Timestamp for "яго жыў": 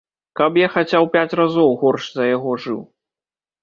2.35-2.85